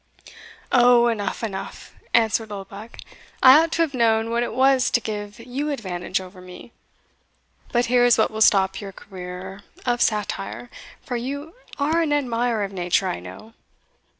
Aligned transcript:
"O! 0.71 1.09
enough, 1.09 1.43
enough!" 1.43 1.93
answered 2.11 2.51
Oldbuck; 2.51 2.97
"I 3.43 3.59
ought 3.61 3.71
to 3.73 3.83
have 3.83 3.93
known 3.93 4.31
what 4.31 4.41
it 4.41 4.51
was 4.51 4.89
to 4.89 4.99
give 4.99 5.37
you 5.37 5.69
advantage 5.69 6.19
over 6.19 6.41
me 6.41 6.71
But 7.71 7.85
here 7.85 8.03
is 8.03 8.17
what 8.17 8.31
will 8.31 8.41
stop 8.41 8.81
your 8.81 8.93
career 8.93 9.61
of 9.85 10.01
satire, 10.01 10.71
for 11.03 11.17
you 11.17 11.53
are 11.77 12.01
an 12.01 12.13
admirer 12.13 12.63
of 12.63 12.73
nature, 12.73 13.07
I 13.07 13.19
know." 13.19 13.53